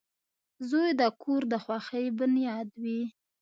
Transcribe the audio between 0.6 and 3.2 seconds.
•زوی د کور د خوښۍ بنیاد وي.